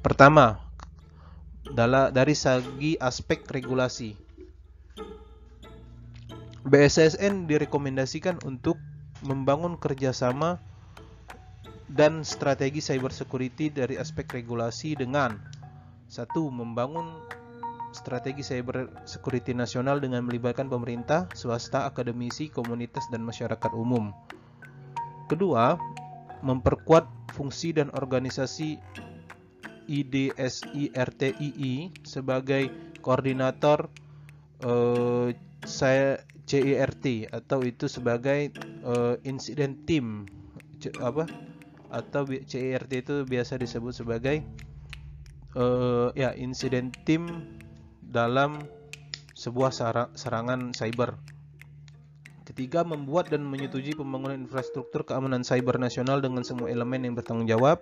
Pertama, 0.00 0.60
dari 2.10 2.34
segi 2.34 2.96
aspek 2.96 3.44
regulasi. 3.46 4.16
BSSN 6.60 7.48
direkomendasikan 7.48 8.40
untuk 8.44 8.76
membangun 9.24 9.80
kerjasama 9.80 10.60
dan 11.90 12.22
strategi 12.22 12.78
cyber 12.78 13.10
security 13.10 13.72
dari 13.72 13.96
aspek 13.98 14.28
regulasi 14.30 14.94
dengan 14.94 15.40
satu 16.06 16.52
membangun 16.52 17.18
strategi 17.90 18.46
cyber 18.46 19.02
security 19.02 19.50
nasional 19.50 19.98
dengan 19.98 20.22
melibatkan 20.22 20.70
pemerintah, 20.70 21.26
swasta, 21.34 21.90
akademisi, 21.90 22.46
komunitas, 22.46 23.06
dan 23.10 23.26
masyarakat 23.26 23.72
umum. 23.74 24.14
Kedua, 25.30 25.78
memperkuat 26.42 27.06
fungsi 27.30 27.70
dan 27.70 27.94
organisasi 27.94 28.82
IDSI 29.86 30.90
sebagai 32.02 32.66
koordinator 32.98 33.86
saya 35.62 36.18
CIRT 36.50 37.30
atau 37.30 37.62
itu 37.62 37.86
sebagai 37.86 38.50
uh, 38.82 39.14
incident 39.22 39.86
team. 39.86 40.26
C 40.82 40.90
apa? 40.98 41.30
Atau 41.94 42.26
CIRT 42.26 42.90
itu 42.90 43.14
biasa 43.22 43.54
disebut 43.54 43.94
sebagai 43.94 44.42
uh, 45.54 46.10
ya 46.18 46.34
incident 46.34 46.90
team 47.06 47.46
dalam 48.02 48.58
sebuah 49.38 49.70
serangan 50.18 50.74
cyber 50.74 51.14
Ketiga, 52.60 52.84
membuat 52.84 53.32
dan 53.32 53.48
menyetujui 53.48 53.96
pembangunan 53.96 54.36
infrastruktur 54.36 55.00
keamanan 55.08 55.40
cyber 55.40 55.80
nasional 55.80 56.20
dengan 56.20 56.44
semua 56.44 56.68
elemen 56.68 57.08
yang 57.08 57.16
bertanggung 57.16 57.48
jawab. 57.48 57.80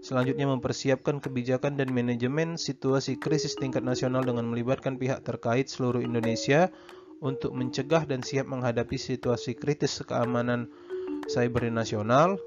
Selanjutnya, 0.00 0.48
mempersiapkan 0.48 1.20
kebijakan 1.20 1.76
dan 1.76 1.92
manajemen 1.92 2.56
situasi 2.56 3.20
krisis 3.20 3.52
tingkat 3.52 3.84
nasional 3.84 4.24
dengan 4.24 4.48
melibatkan 4.48 4.96
pihak 4.96 5.28
terkait 5.28 5.68
seluruh 5.68 6.00
Indonesia 6.00 6.72
untuk 7.20 7.52
mencegah 7.52 8.08
dan 8.08 8.24
siap 8.24 8.48
menghadapi 8.48 8.96
situasi 8.96 9.60
kritis 9.60 10.00
keamanan 10.00 10.72
cyber 11.28 11.68
nasional. 11.68 12.40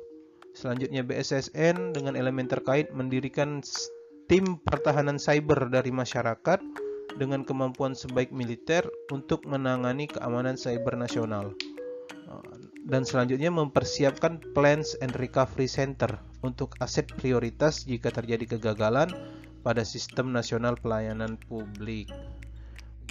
Selanjutnya, 0.57 1.05
BSSN 1.05 1.93
dengan 1.93 2.17
elemen 2.17 2.49
terkait 2.49 2.89
mendirikan 2.89 3.61
tim 4.25 4.57
pertahanan 4.65 5.21
cyber 5.21 5.69
dari 5.69 5.93
masyarakat 5.93 6.86
dengan 7.17 7.41
kemampuan 7.41 7.97
sebaik 7.97 8.29
militer 8.29 8.85
untuk 9.09 9.43
menangani 9.49 10.05
keamanan 10.05 10.55
cyber 10.55 10.93
nasional. 10.95 11.57
Dan 12.87 13.03
selanjutnya 13.03 13.51
mempersiapkan 13.51 14.39
plans 14.55 14.95
and 15.03 15.11
recovery 15.19 15.67
center 15.67 16.07
untuk 16.39 16.79
aset 16.79 17.03
prioritas 17.19 17.83
jika 17.83 18.15
terjadi 18.15 18.55
kegagalan 18.55 19.11
pada 19.59 19.83
sistem 19.83 20.31
nasional 20.31 20.79
pelayanan 20.79 21.35
publik. 21.51 22.07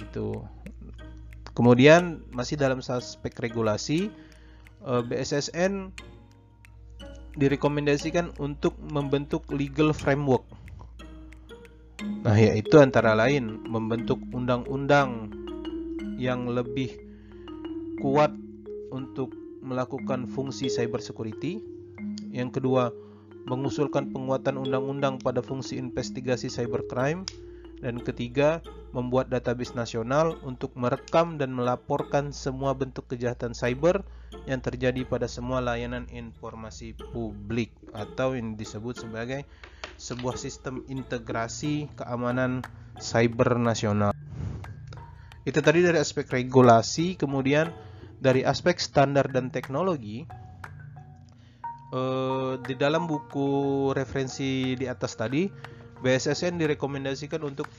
Gitu. 0.01 0.41
Kemudian 1.53 2.25
masih 2.33 2.57
dalam 2.57 2.81
aspek 2.81 3.33
regulasi, 3.37 4.09
eh, 4.81 5.01
BSSN 5.05 5.93
direkomendasikan 7.37 8.33
untuk 8.41 8.73
membentuk 8.81 9.45
legal 9.53 9.93
framework 9.93 10.45
Nah, 11.97 12.37
yaitu 12.37 12.77
antara 12.77 13.17
lain 13.17 13.65
membentuk 13.65 14.21
undang-undang 14.29 15.33
yang 16.21 16.45
lebih 16.49 16.93
kuat 18.01 18.33
untuk 18.93 19.33
melakukan 19.65 20.29
fungsi 20.29 20.69
cyber 20.69 21.01
security. 21.01 21.57
Yang 22.29 22.61
kedua, 22.61 22.93
mengusulkan 23.49 24.13
penguatan 24.13 24.61
undang-undang 24.61 25.17
pada 25.17 25.41
fungsi 25.41 25.81
investigasi 25.81 26.53
cybercrime. 26.53 27.25
Dan 27.77 28.01
ketiga, 28.01 28.65
membuat 28.89 29.29
database 29.29 29.77
nasional 29.77 30.41
untuk 30.41 30.73
merekam 30.73 31.37
dan 31.37 31.53
melaporkan 31.53 32.33
semua 32.33 32.73
bentuk 32.73 33.05
kejahatan 33.05 33.53
cyber 33.53 34.01
yang 34.49 34.65
terjadi 34.65 35.05
pada 35.05 35.29
semua 35.29 35.61
layanan 35.61 36.09
informasi 36.09 36.97
publik 37.13 37.69
atau 37.93 38.33
yang 38.33 38.57
disebut 38.57 38.97
sebagai 38.97 39.45
sebuah 39.95 40.35
sistem 40.35 40.83
integrasi 40.91 41.87
keamanan 41.95 42.61
cyber 42.99 43.55
nasional. 43.55 44.11
Itu 45.47 45.63
tadi 45.63 45.79
dari 45.79 45.95
aspek 45.95 46.27
regulasi, 46.27 47.15
kemudian 47.15 47.71
dari 48.19 48.43
aspek 48.43 48.75
standar 48.83 49.31
dan 49.31 49.47
teknologi. 49.47 50.27
Eh, 51.87 52.53
di 52.67 52.75
dalam 52.75 53.07
buku 53.07 53.89
referensi 53.95 54.75
di 54.75 54.91
atas 54.91 55.15
tadi, 55.15 55.47
BSSN 56.03 56.59
direkomendasikan 56.59 57.39
untuk 57.47 57.71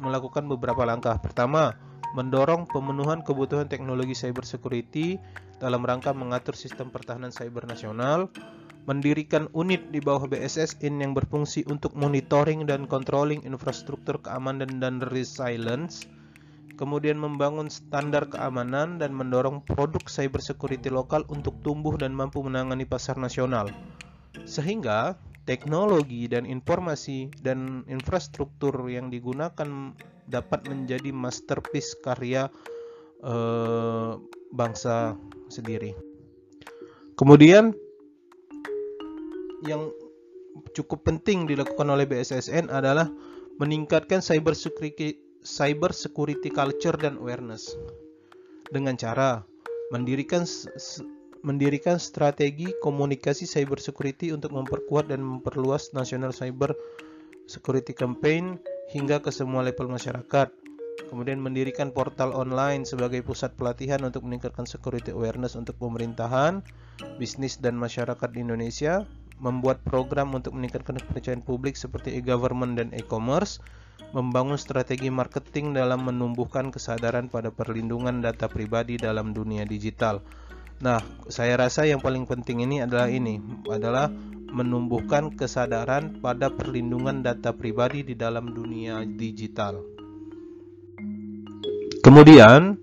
melakukan 0.00 0.48
beberapa 0.48 0.88
langkah. 0.88 1.20
Pertama, 1.20 1.76
mendorong 2.16 2.66
pemenuhan 2.66 3.20
kebutuhan 3.20 3.68
teknologi 3.68 4.16
cyber 4.16 4.48
security 4.48 5.20
dalam 5.60 5.84
rangka 5.84 6.16
mengatur 6.16 6.56
sistem 6.56 6.88
pertahanan 6.88 7.30
cyber 7.30 7.68
nasional 7.68 8.32
mendirikan 8.88 9.48
unit 9.52 9.92
di 9.92 10.00
bawah 10.00 10.24
BSSN 10.24 11.04
yang 11.04 11.12
berfungsi 11.12 11.68
untuk 11.68 11.92
monitoring 11.92 12.64
dan 12.64 12.88
controlling 12.88 13.44
infrastruktur 13.44 14.20
keamanan 14.20 14.80
dan 14.80 15.04
resilience. 15.04 16.08
kemudian 16.80 17.20
membangun 17.20 17.68
standar 17.68 18.24
keamanan 18.32 18.96
dan 18.96 19.12
mendorong 19.12 19.60
produk 19.68 20.00
cyber 20.08 20.40
security 20.40 20.88
lokal 20.88 21.28
untuk 21.28 21.60
tumbuh 21.60 21.92
dan 22.00 22.16
mampu 22.16 22.40
menangani 22.40 22.88
pasar 22.88 23.20
nasional. 23.20 23.68
Sehingga 24.48 25.20
teknologi 25.44 26.24
dan 26.24 26.48
informasi 26.48 27.28
dan 27.44 27.84
infrastruktur 27.84 28.72
yang 28.88 29.12
digunakan 29.12 29.92
dapat 30.24 30.64
menjadi 30.72 31.12
masterpiece 31.12 32.00
karya 32.00 32.48
eh, 33.28 34.12
bangsa 34.56 35.20
sendiri. 35.52 35.92
Kemudian 37.12 37.76
yang 39.66 39.92
cukup 40.74 41.06
penting 41.06 41.46
dilakukan 41.46 41.86
oleh 41.88 42.08
BSSN 42.08 42.72
adalah 42.72 43.08
meningkatkan 43.60 44.24
cyber 44.24 44.56
security, 44.56 45.20
cyber 45.44 45.92
security 45.92 46.48
culture 46.48 46.96
dan 46.96 47.20
awareness 47.20 47.76
dengan 48.72 48.96
cara 48.96 49.44
mendirikan 49.90 50.46
mendirikan 51.42 51.96
strategi 51.96 52.70
komunikasi 52.84 53.48
cyber 53.48 53.80
security 53.80 54.30
untuk 54.30 54.52
memperkuat 54.52 55.08
dan 55.08 55.24
memperluas 55.24 55.92
national 55.96 56.30
cyber 56.36 56.76
security 57.48 57.96
campaign 57.96 58.60
hingga 58.92 59.18
ke 59.18 59.32
semua 59.34 59.64
level 59.66 59.90
masyarakat. 59.90 60.52
Kemudian 61.08 61.40
mendirikan 61.40 61.90
portal 61.90 62.36
online 62.36 62.84
sebagai 62.84 63.24
pusat 63.24 63.56
pelatihan 63.56 64.04
untuk 64.04 64.22
meningkatkan 64.22 64.68
security 64.68 65.10
awareness 65.16 65.56
untuk 65.56 65.80
pemerintahan, 65.80 66.60
bisnis 67.16 67.56
dan 67.56 67.74
masyarakat 67.80 68.28
di 68.30 68.44
Indonesia, 68.44 69.08
membuat 69.40 69.80
program 69.82 70.36
untuk 70.36 70.52
meningkatkan 70.52 71.00
kepercayaan 71.00 71.40
publik 71.40 71.74
seperti 71.74 72.14
e-government 72.20 72.76
dan 72.76 72.88
e-commerce, 72.92 73.58
membangun 74.12 74.60
strategi 74.60 75.08
marketing 75.08 75.72
dalam 75.72 76.04
menumbuhkan 76.04 76.68
kesadaran 76.68 77.32
pada 77.32 77.48
perlindungan 77.48 78.20
data 78.20 78.46
pribadi 78.46 79.00
dalam 79.00 79.32
dunia 79.32 79.64
digital. 79.64 80.20
Nah, 80.80 81.00
saya 81.28 81.60
rasa 81.60 81.84
yang 81.84 82.00
paling 82.00 82.24
penting 82.24 82.64
ini 82.64 82.80
adalah 82.80 83.08
ini, 83.12 83.36
adalah 83.68 84.08
menumbuhkan 84.50 85.32
kesadaran 85.36 86.18
pada 86.18 86.50
perlindungan 86.50 87.22
data 87.22 87.54
pribadi 87.54 88.02
di 88.02 88.14
dalam 88.18 88.50
dunia 88.50 89.04
digital. 89.04 89.80
Kemudian, 92.00 92.80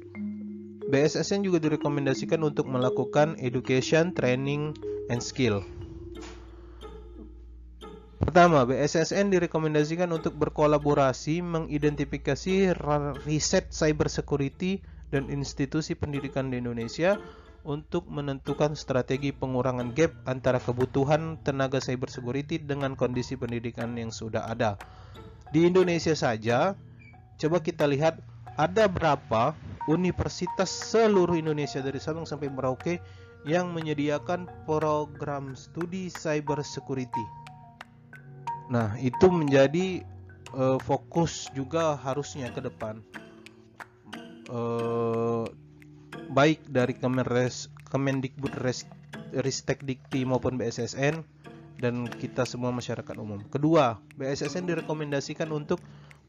BSSN 0.88 1.44
juga 1.44 1.60
direkomendasikan 1.60 2.40
untuk 2.48 2.70
melakukan 2.72 3.36
education, 3.44 4.16
training, 4.16 4.72
and 5.12 5.20
skill. 5.20 5.66
Pertama, 8.18 8.66
BSSN 8.66 9.30
direkomendasikan 9.30 10.10
untuk 10.10 10.34
berkolaborasi 10.42 11.46
mengidentifikasi 11.46 12.74
riset 13.30 13.70
cyber 13.70 14.10
security 14.10 14.82
dan 15.14 15.30
institusi 15.30 15.94
pendidikan 15.94 16.50
di 16.50 16.58
Indonesia 16.58 17.22
untuk 17.62 18.10
menentukan 18.10 18.74
strategi 18.74 19.30
pengurangan 19.30 19.94
gap 19.94 20.18
antara 20.26 20.58
kebutuhan 20.58 21.38
tenaga 21.46 21.78
cyber 21.78 22.10
security 22.10 22.58
dengan 22.58 22.98
kondisi 22.98 23.38
pendidikan 23.38 23.94
yang 23.94 24.10
sudah 24.10 24.50
ada. 24.50 24.82
Di 25.54 25.70
Indonesia 25.70 26.18
saja, 26.18 26.74
coba 27.38 27.62
kita 27.62 27.86
lihat 27.86 28.18
ada 28.58 28.90
berapa 28.90 29.54
universitas 29.86 30.74
seluruh 30.90 31.38
Indonesia 31.38 31.86
dari 31.86 32.02
Sabang 32.02 32.26
sampai 32.26 32.50
Merauke 32.50 32.98
yang 33.46 33.70
menyediakan 33.78 34.50
program 34.66 35.54
studi 35.54 36.10
cyber 36.10 36.66
security 36.66 37.37
Nah, 38.68 39.00
itu 39.00 39.32
menjadi 39.32 40.04
uh, 40.52 40.80
fokus 40.84 41.48
juga 41.56 41.96
harusnya 41.96 42.52
ke 42.52 42.60
depan. 42.60 43.00
Uh, 44.48 45.48
baik 46.32 46.64
dari 46.68 46.96
Kemenres, 46.96 47.72
Kemendikbud 47.88 48.56
Ristek 49.36 49.84
Dikti 49.84 50.24
maupun 50.24 50.60
BSSN 50.60 51.24
dan 51.80 52.10
kita 52.10 52.44
semua 52.44 52.74
masyarakat 52.74 53.16
umum. 53.16 53.40
Kedua, 53.48 54.02
BSSN 54.18 54.68
direkomendasikan 54.68 55.52
untuk 55.54 55.80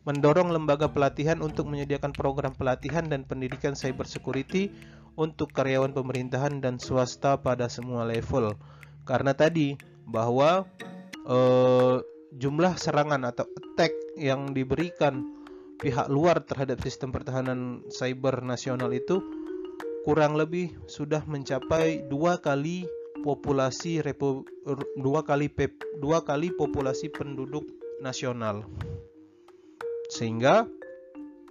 mendorong 0.07 0.55
lembaga 0.55 0.88
pelatihan 0.88 1.42
untuk 1.42 1.68
menyediakan 1.68 2.14
program 2.14 2.55
pelatihan 2.55 3.05
dan 3.11 3.27
pendidikan 3.27 3.74
cyber 3.74 4.07
security 4.07 4.70
untuk 5.18 5.51
karyawan 5.51 5.90
pemerintahan 5.90 6.62
dan 6.62 6.79
swasta 6.79 7.40
pada 7.42 7.66
semua 7.66 8.07
level. 8.07 8.55
Karena 9.03 9.35
tadi 9.35 9.74
bahwa 10.07 10.64
eh, 11.27 11.96
jumlah 12.34 12.76
serangan 12.76 13.24
atau 13.24 13.48
attack 13.56 13.92
yang 14.18 14.52
diberikan 14.52 15.24
pihak 15.78 16.10
luar 16.10 16.42
terhadap 16.42 16.82
sistem 16.82 17.14
pertahanan 17.14 17.86
cyber 17.88 18.42
nasional 18.42 18.90
itu 18.90 19.22
kurang 20.02 20.34
lebih 20.34 20.74
sudah 20.90 21.22
mencapai 21.24 22.02
dua 22.10 22.42
kali 22.42 22.88
populasi 23.22 24.02
repu, 24.02 24.46
dua 24.98 25.22
kali 25.22 25.50
dua 25.98 26.22
kali 26.22 26.50
populasi 26.54 27.10
penduduk 27.12 27.66
nasional. 28.02 28.66
Sehingga 30.08 30.66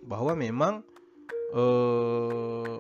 bahwa 0.04 0.34
memang 0.34 0.82
eh, 1.54 2.76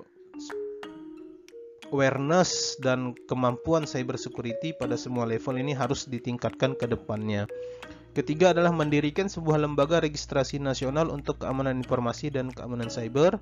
awareness 1.91 2.75
dan 2.83 3.15
kemampuan 3.27 3.87
cyber 3.87 4.19
security 4.19 4.75
pada 4.75 4.99
semua 4.99 5.23
level 5.23 5.55
ini 5.55 5.71
harus 5.71 6.07
ditingkatkan 6.07 6.75
ke 6.75 6.85
depannya. 6.89 7.47
Ketiga 8.17 8.49
adalah 8.49 8.73
mendirikan 8.73 9.29
sebuah 9.29 9.61
lembaga 9.61 10.01
registrasi 10.01 10.57
nasional 10.57 11.13
untuk 11.13 11.37
keamanan 11.45 11.77
informasi 11.77 12.33
dan 12.33 12.49
keamanan 12.49 12.89
cyber. 12.89 13.37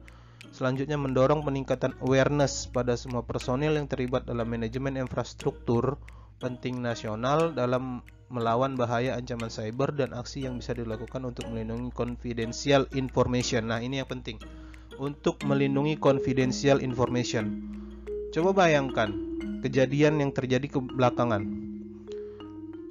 Selanjutnya 0.52 1.00
mendorong 1.00 1.48
peningkatan 1.48 1.96
awareness 2.04 2.68
pada 2.68 3.00
semua 3.00 3.24
personil 3.24 3.80
yang 3.80 3.88
terlibat 3.88 4.28
dalam 4.28 4.46
manajemen 4.52 5.00
infrastruktur 5.00 5.96
penting 6.44 6.84
nasional 6.84 7.56
dalam 7.56 8.04
melawan 8.28 8.76
bahaya 8.76 9.16
ancaman 9.16 9.48
cyber 9.48 9.96
dan 9.96 10.12
aksi 10.12 10.44
yang 10.44 10.60
bisa 10.60 10.76
dilakukan 10.76 11.24
untuk 11.24 11.48
melindungi 11.48 11.94
confidential 11.96 12.84
information. 12.92 13.72
Nah, 13.72 13.80
ini 13.80 14.04
yang 14.04 14.10
penting. 14.10 14.42
Untuk 15.00 15.40
melindungi 15.48 15.96
confidential 16.00 16.84
information. 16.84 17.76
Coba 18.36 18.52
bayangkan 18.68 19.16
kejadian 19.64 20.20
yang 20.20 20.36
terjadi 20.36 20.68
ke 20.68 20.76
belakangan. 20.76 21.48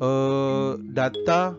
Uh, 0.00 0.80
data 0.80 1.52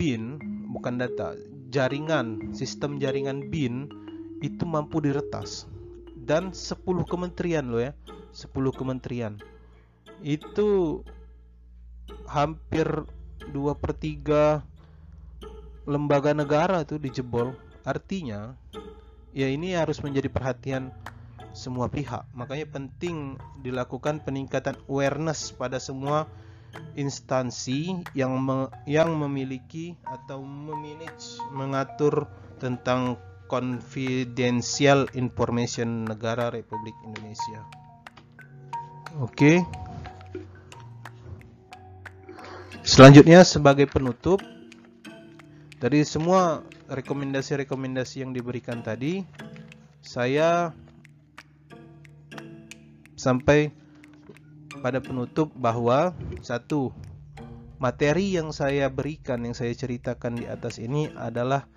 bin 0.00 0.40
bukan 0.72 0.96
data 0.96 1.36
jaringan 1.68 2.56
sistem 2.56 2.96
jaringan 2.96 3.52
bin 3.52 3.92
itu 4.40 4.64
mampu 4.64 5.04
diretas. 5.04 5.68
Dan 6.16 6.56
10 6.56 6.80
kementerian 7.04 7.68
loh 7.68 7.84
ya 7.84 7.92
10 8.32 8.56
kementerian. 8.72 9.36
Itu 10.24 11.04
hampir 12.24 12.88
2 13.52 13.52
per 13.76 13.92
3 14.00 14.64
lembaga 15.84 16.32
negara 16.32 16.88
tuh 16.88 16.96
dijebol. 16.96 17.52
Artinya 17.84 18.56
ya 19.36 19.52
ini 19.52 19.76
harus 19.76 20.00
menjadi 20.00 20.32
perhatian 20.32 20.88
semua 21.56 21.88
pihak 21.88 22.28
makanya 22.36 22.68
penting 22.68 23.40
dilakukan 23.64 24.20
peningkatan 24.20 24.76
awareness 24.92 25.56
pada 25.56 25.80
semua 25.80 26.28
instansi 26.92 28.04
yang 28.12 28.36
me, 28.36 28.68
yang 28.84 29.16
memiliki 29.16 29.96
atau 30.04 30.44
memanage 30.44 31.40
mengatur 31.56 32.28
tentang 32.60 33.16
confidential 33.48 35.06
information 35.14 36.04
negara 36.04 36.50
Republik 36.50 36.92
Indonesia. 37.06 37.62
Oke. 39.22 39.32
Okay. 39.32 39.56
Selanjutnya 42.86 43.42
sebagai 43.42 43.90
penutup 43.90 44.38
dari 45.82 46.06
semua 46.06 46.62
rekomendasi-rekomendasi 46.86 48.22
yang 48.22 48.30
diberikan 48.30 48.78
tadi 48.78 49.26
saya 50.06 50.70
sampai 53.16 53.72
pada 54.84 55.00
penutup 55.00 55.50
bahwa 55.56 56.12
satu 56.44 56.92
materi 57.76 58.36
yang 58.36 58.52
saya 58.52 58.88
berikan 58.88 59.44
yang 59.44 59.56
saya 59.56 59.72
ceritakan 59.72 60.40
di 60.40 60.44
atas 60.48 60.80
ini 60.80 61.12
adalah 61.16 61.68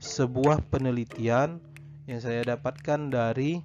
sebuah 0.00 0.66
penelitian 0.70 1.62
yang 2.06 2.20
saya 2.22 2.42
dapatkan 2.42 3.10
dari 3.10 3.62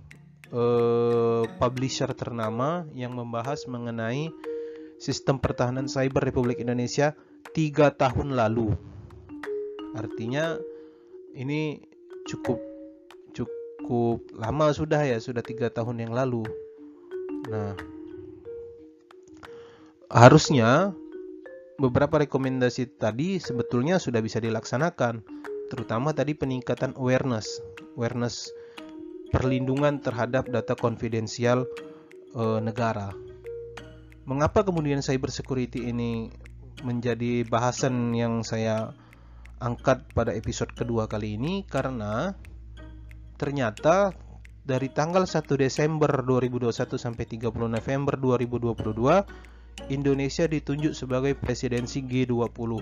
uh, 0.54 1.46
publisher 1.58 2.12
ternama 2.14 2.86
yang 2.94 3.14
membahas 3.16 3.66
mengenai 3.66 4.30
sistem 5.02 5.42
pertahanan 5.42 5.90
cyber 5.90 6.26
Republik 6.26 6.62
Indonesia 6.62 7.18
tiga 7.56 7.94
tahun 7.94 8.36
lalu. 8.36 8.74
Artinya 9.96 10.60
ini 11.36 11.80
cukup 12.28 12.60
cukup 13.32 14.26
lama 14.36 14.76
sudah 14.76 15.02
ya, 15.06 15.18
sudah 15.22 15.46
tiga 15.46 15.72
tahun 15.72 16.04
yang 16.04 16.12
lalu. 16.12 16.44
Nah, 17.46 17.78
harusnya 20.10 20.96
beberapa 21.76 22.24
rekomendasi 22.24 22.98
tadi 22.98 23.38
sebetulnya 23.38 24.00
sudah 24.00 24.24
bisa 24.24 24.42
dilaksanakan, 24.42 25.22
terutama 25.70 26.16
tadi 26.16 26.34
peningkatan 26.34 26.96
awareness, 26.98 27.62
awareness 28.00 28.50
perlindungan 29.30 30.00
terhadap 30.00 30.48
data 30.48 30.74
konfidensial 30.74 31.68
uh, 32.34 32.64
negara. 32.64 33.12
Mengapa 34.26 34.66
kemudian 34.66 35.06
cyber 35.06 35.30
security 35.30 35.92
ini 35.92 36.34
menjadi 36.82 37.46
bahasan 37.46 38.16
yang 38.18 38.42
saya 38.42 38.96
angkat 39.62 40.08
pada 40.12 40.34
episode 40.34 40.74
kedua 40.74 41.08
kali 41.08 41.38
ini 41.38 41.64
karena 41.68 42.36
ternyata 43.40 44.16
dari 44.66 44.90
tanggal 44.90 45.30
1 45.30 45.46
Desember 45.62 46.10
2021 46.26 46.98
sampai 46.98 47.26
30 47.30 47.54
November 47.54 48.18
2022 48.18 49.94
Indonesia 49.94 50.46
ditunjuk 50.50 50.98
sebagai 50.98 51.38
presidensi 51.38 52.02
G20. 52.02 52.82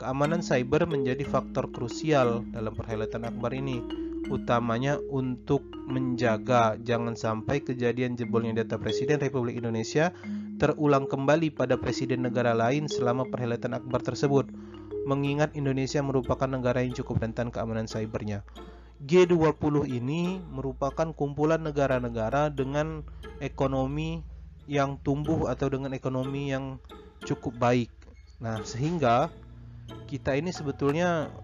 Keamanan 0.00 0.40
cyber 0.40 0.88
menjadi 0.88 1.20
faktor 1.28 1.68
krusial 1.68 2.48
dalam 2.48 2.72
perhelatan 2.72 3.28
akbar 3.28 3.52
ini, 3.52 3.84
utamanya 4.32 4.96
untuk 5.12 5.62
menjaga 5.84 6.80
jangan 6.80 7.12
sampai 7.12 7.60
kejadian 7.60 8.16
jebolnya 8.16 8.64
data 8.64 8.80
Presiden 8.80 9.20
Republik 9.20 9.60
Indonesia 9.60 10.16
terulang 10.56 11.04
kembali 11.10 11.52
pada 11.52 11.76
presiden 11.76 12.24
negara 12.24 12.56
lain 12.56 12.88
selama 12.88 13.28
perhelatan 13.28 13.76
akbar 13.76 14.00
tersebut, 14.00 14.48
mengingat 15.04 15.52
Indonesia 15.58 16.00
merupakan 16.00 16.48
negara 16.48 16.80
yang 16.80 16.96
cukup 16.96 17.20
rentan 17.20 17.52
keamanan 17.52 17.84
cybernya. 17.84 18.46
G20 19.02 19.90
ini 19.90 20.38
merupakan 20.38 21.10
kumpulan 21.10 21.58
negara-negara 21.58 22.54
dengan 22.54 23.02
ekonomi 23.42 24.22
yang 24.70 24.94
tumbuh 25.02 25.50
atau 25.50 25.66
dengan 25.66 25.90
ekonomi 25.90 26.54
yang 26.54 26.78
cukup 27.26 27.58
baik. 27.58 27.90
Nah, 28.38 28.62
sehingga 28.62 29.26
kita 30.06 30.38
ini 30.38 30.54
sebetulnya 30.54 31.34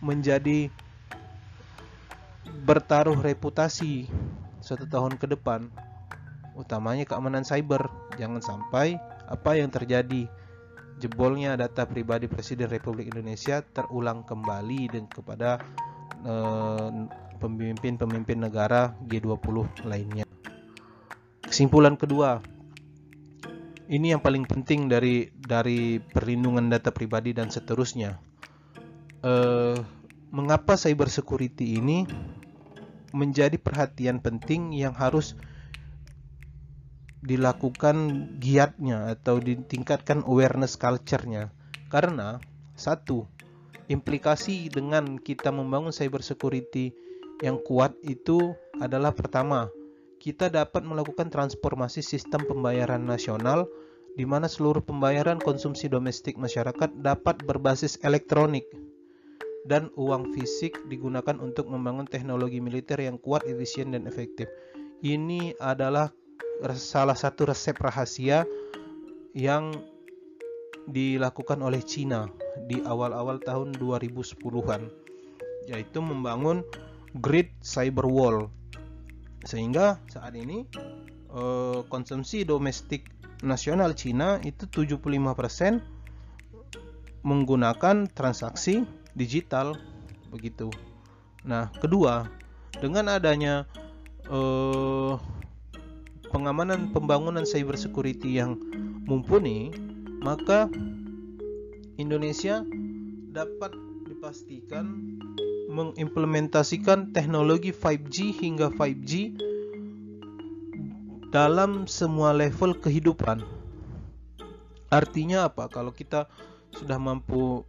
menjadi 0.00 0.72
bertaruh 2.64 3.20
reputasi 3.20 4.08
satu 4.64 4.88
tahun 4.88 5.20
ke 5.20 5.28
depan, 5.36 5.68
utamanya 6.56 7.04
keamanan 7.04 7.44
cyber. 7.44 7.92
Jangan 8.16 8.40
sampai 8.40 8.96
apa 9.28 9.60
yang 9.60 9.68
terjadi 9.68 10.24
jebolnya 10.96 11.52
data 11.60 11.84
pribadi 11.84 12.32
Presiden 12.32 12.72
Republik 12.72 13.12
Indonesia 13.12 13.60
terulang 13.60 14.24
kembali 14.24 14.88
dan 14.88 15.04
kepada 15.04 15.60
pemimpin-pemimpin 17.38 18.40
negara 18.40 18.96
G20 19.04 19.84
lainnya. 19.84 20.24
Kesimpulan 21.44 22.00
kedua, 22.00 22.40
ini 23.92 24.16
yang 24.16 24.24
paling 24.24 24.48
penting 24.48 24.88
dari 24.88 25.28
dari 25.36 26.00
perlindungan 26.00 26.72
data 26.72 26.88
pribadi 26.88 27.36
dan 27.36 27.52
seterusnya. 27.52 28.16
Uh, 29.24 29.76
mengapa 30.32 30.76
cyber 30.76 31.08
security 31.12 31.80
ini 31.80 32.08
menjadi 33.14 33.54
perhatian 33.60 34.20
penting 34.20 34.74
yang 34.74 34.96
harus 34.96 35.36
dilakukan 37.24 38.28
giatnya 38.36 39.16
atau 39.16 39.40
ditingkatkan 39.40 40.24
awareness 40.28 40.76
culture-nya? 40.76 41.52
Karena 41.88 42.40
satu, 42.74 43.30
implikasi 43.92 44.72
dengan 44.72 45.20
kita 45.20 45.52
membangun 45.52 45.92
cyber 45.92 46.24
security 46.24 46.94
yang 47.42 47.60
kuat 47.66 47.92
itu 48.06 48.54
adalah 48.80 49.10
pertama, 49.10 49.68
kita 50.22 50.48
dapat 50.48 50.86
melakukan 50.86 51.28
transformasi 51.28 52.00
sistem 52.00 52.46
pembayaran 52.48 53.04
nasional 53.04 53.68
di 54.14 54.22
mana 54.22 54.46
seluruh 54.46 54.80
pembayaran 54.80 55.42
konsumsi 55.42 55.90
domestik 55.90 56.38
masyarakat 56.38 57.02
dapat 57.02 57.42
berbasis 57.42 57.98
elektronik 58.06 58.64
dan 59.66 59.90
uang 59.98 60.32
fisik 60.36 60.78
digunakan 60.86 61.34
untuk 61.40 61.66
membangun 61.66 62.06
teknologi 62.06 62.60
militer 62.62 63.00
yang 63.00 63.18
kuat, 63.18 63.42
efisien, 63.48 63.96
dan 63.96 64.06
efektif. 64.06 64.46
Ini 65.02 65.58
adalah 65.58 66.12
salah 66.76 67.16
satu 67.16 67.50
resep 67.50 67.76
rahasia 67.80 68.46
yang 69.34 69.74
dilakukan 70.88 71.64
oleh 71.64 71.80
Cina 71.80 72.28
di 72.68 72.80
awal-awal 72.84 73.40
tahun 73.40 73.76
2010-an 73.76 74.82
yaitu 75.64 75.98
membangun 76.04 76.60
Great 77.18 77.54
Cyber 77.64 78.04
Wall 78.04 78.52
sehingga 79.44 80.00
saat 80.08 80.34
ini 80.36 80.64
eh, 81.32 81.80
konsumsi 81.88 82.44
domestik 82.44 83.12
nasional 83.44 83.92
Cina 83.92 84.40
itu 84.40 84.64
75% 84.68 85.80
menggunakan 87.24 87.96
transaksi 88.12 88.84
digital 89.16 89.76
begitu. 90.28 90.68
Nah, 91.44 91.68
kedua, 91.76 92.28
dengan 92.80 93.12
adanya 93.12 93.68
eh, 94.28 95.14
pengamanan 96.32 96.90
pembangunan 96.90 97.46
cyber 97.46 97.78
security 97.78 98.40
yang 98.40 98.58
mumpuni, 99.04 99.70
maka 100.24 100.72
Indonesia 102.00 102.64
dapat 103.28 103.76
dipastikan 104.08 105.20
mengimplementasikan 105.68 107.12
teknologi 107.12 107.76
5G 107.76 108.32
hingga 108.40 108.72
5G 108.72 109.36
dalam 111.28 111.84
semua 111.84 112.32
level 112.32 112.72
kehidupan. 112.80 113.44
Artinya 114.88 115.50
apa? 115.50 115.68
Kalau 115.68 115.92
kita 115.92 116.24
sudah 116.72 116.96
mampu 116.96 117.60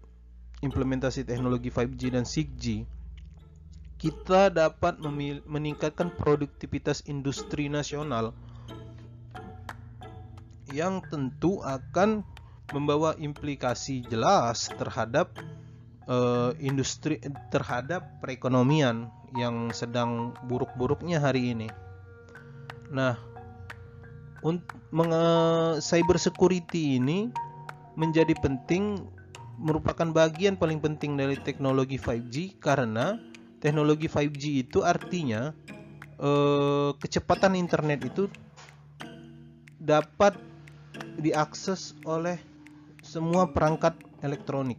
implementasi 0.64 1.28
teknologi 1.28 1.68
5G 1.68 2.02
dan 2.16 2.24
6G, 2.24 2.88
kita 4.00 4.48
dapat 4.54 5.02
meningkatkan 5.50 6.08
produktivitas 6.14 7.04
industri 7.10 7.68
nasional 7.68 8.32
yang 10.72 11.02
tentu 11.10 11.60
akan 11.66 12.22
membawa 12.74 13.14
implikasi 13.20 14.02
jelas 14.10 14.72
terhadap 14.74 15.36
uh, 16.10 16.54
industri 16.58 17.22
terhadap 17.54 18.22
perekonomian 18.24 19.10
yang 19.36 19.70
sedang 19.76 20.34
buruk-buruknya 20.48 21.20
hari 21.20 21.54
ini. 21.54 21.68
Nah, 22.90 23.20
cyber 25.82 26.18
security 26.22 27.02
ini 27.02 27.34
menjadi 27.98 28.38
penting 28.38 29.04
merupakan 29.56 30.12
bagian 30.12 30.60
paling 30.60 30.84
penting 30.84 31.16
dari 31.16 31.40
teknologi 31.40 31.96
5G 31.96 32.60
karena 32.60 33.18
teknologi 33.64 34.12
5G 34.12 34.68
itu 34.68 34.84
artinya 34.84 35.56
eh, 36.20 36.92
kecepatan 37.00 37.56
internet 37.56 38.04
itu 38.04 38.28
dapat 39.80 40.36
diakses 41.20 41.96
oleh 42.04 42.36
semua 43.16 43.48
perangkat 43.56 43.96
elektronik. 44.20 44.76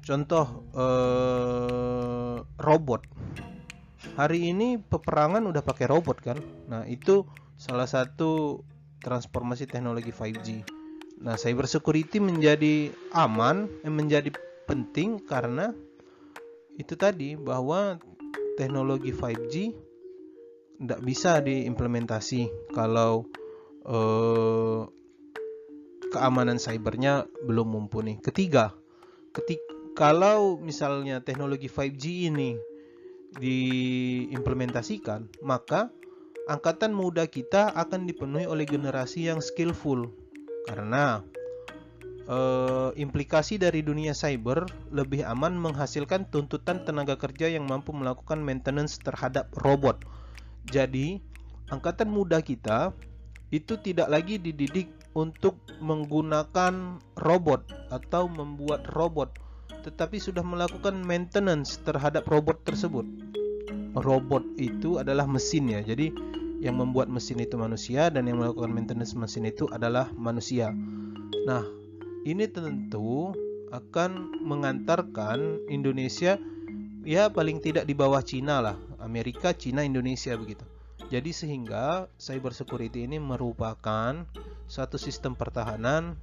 Contoh 0.00 0.64
eh, 0.72 2.36
robot. 2.40 3.04
Hari 4.16 4.48
ini 4.48 4.80
peperangan 4.80 5.44
udah 5.44 5.60
pakai 5.60 5.84
robot 5.84 6.16
kan. 6.24 6.40
Nah, 6.72 6.88
itu 6.88 7.28
salah 7.60 7.84
satu 7.84 8.64
transformasi 9.04 9.68
teknologi 9.68 10.10
5G. 10.10 10.48
Nah, 11.22 11.36
cyber 11.36 11.68
security 11.68 12.18
menjadi 12.18 12.88
aman, 13.12 13.68
eh, 13.84 13.92
menjadi 13.92 14.32
penting 14.64 15.20
karena 15.28 15.76
itu 16.80 16.96
tadi 16.96 17.36
bahwa 17.36 18.00
teknologi 18.56 19.12
5G 19.12 19.54
tidak 20.80 21.00
bisa 21.04 21.38
diimplementasi 21.44 22.72
kalau 22.72 23.28
eh, 23.86 25.01
keamanan 26.12 26.60
cybernya 26.60 27.24
belum 27.48 27.72
mumpuni. 27.72 28.20
Ketiga, 28.20 28.76
ketik 29.32 29.58
kalau 29.96 30.60
misalnya 30.60 31.24
teknologi 31.24 31.72
5G 31.72 32.28
ini 32.28 32.60
diimplementasikan, 33.40 35.40
maka 35.40 35.88
angkatan 36.48 36.92
muda 36.92 37.24
kita 37.24 37.72
akan 37.72 38.04
dipenuhi 38.04 38.44
oleh 38.44 38.68
generasi 38.68 39.32
yang 39.32 39.40
skillful 39.40 40.12
karena 40.68 41.24
eh, 42.28 42.90
implikasi 43.00 43.56
dari 43.56 43.80
dunia 43.80 44.12
cyber 44.12 44.68
lebih 44.92 45.24
aman 45.24 45.56
menghasilkan 45.56 46.28
tuntutan 46.28 46.84
tenaga 46.84 47.16
kerja 47.16 47.48
yang 47.48 47.64
mampu 47.64 47.96
melakukan 47.96 48.40
maintenance 48.40 49.00
terhadap 49.00 49.48
robot. 49.64 50.04
Jadi, 50.68 51.18
angkatan 51.72 52.12
muda 52.12 52.44
kita 52.44 52.92
itu 53.52 53.76
tidak 53.80 54.08
lagi 54.08 54.40
dididik 54.40 55.01
untuk 55.12 55.60
menggunakan 55.84 56.98
robot 57.20 57.62
atau 57.92 58.28
membuat 58.28 58.88
robot, 58.96 59.36
tetapi 59.84 60.16
sudah 60.16 60.40
melakukan 60.40 60.96
maintenance 61.04 61.76
terhadap 61.84 62.24
robot 62.28 62.60
tersebut. 62.64 63.04
Robot 63.92 64.44
itu 64.56 64.96
adalah 64.96 65.28
mesin 65.28 65.68
ya, 65.68 65.84
jadi 65.84 66.08
yang 66.62 66.78
membuat 66.78 67.10
mesin 67.10 67.42
itu 67.42 67.58
manusia 67.58 68.08
dan 68.08 68.24
yang 68.24 68.40
melakukan 68.40 68.72
maintenance 68.72 69.12
mesin 69.12 69.44
itu 69.44 69.68
adalah 69.68 70.08
manusia. 70.14 70.72
Nah, 71.44 71.66
ini 72.22 72.46
tentu 72.46 73.34
akan 73.74 74.38
mengantarkan 74.46 75.66
Indonesia 75.66 76.38
ya 77.02 77.26
paling 77.34 77.58
tidak 77.58 77.88
di 77.88 77.98
bawah 77.98 78.22
Cina 78.22 78.62
lah 78.62 78.76
Amerika, 79.02 79.50
Cina, 79.50 79.82
Indonesia 79.82 80.38
begitu. 80.38 80.62
Jadi 81.12 81.36
sehingga 81.36 82.08
cyber 82.16 82.56
security 82.56 83.04
ini 83.04 83.20
merupakan 83.20 84.24
satu 84.64 84.96
sistem 84.96 85.36
pertahanan 85.36 86.16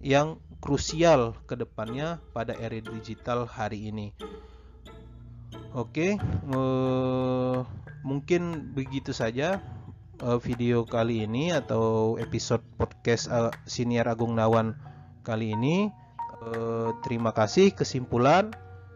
yang 0.00 0.40
krusial 0.64 1.36
ke 1.44 1.52
depannya 1.52 2.16
pada 2.32 2.56
era 2.56 2.80
digital 2.80 3.44
hari 3.44 3.92
ini. 3.92 4.16
Oke, 5.76 6.16
uh, 6.48 7.60
mungkin 8.00 8.72
begitu 8.72 9.12
saja 9.12 9.60
uh, 10.24 10.40
video 10.40 10.88
kali 10.88 11.28
ini 11.28 11.52
atau 11.52 12.16
episode 12.16 12.64
podcast 12.80 13.28
uh, 13.28 13.52
Siniar 13.68 14.08
Agung 14.08 14.32
Nawan 14.32 14.80
kali 15.28 15.52
ini. 15.52 15.92
Terima 17.06 17.30
kasih. 17.30 17.70
Kesimpulan 17.70 18.50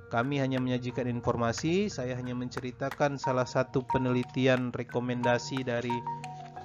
kami 0.07 0.39
hanya 0.39 0.63
menyajikan 0.63 1.11
informasi, 1.11 1.91
saya 1.91 2.15
hanya 2.15 2.33
menceritakan 2.39 3.19
salah 3.19 3.47
satu 3.47 3.83
penelitian 3.83 4.71
rekomendasi 4.71 5.67
dari 5.67 5.95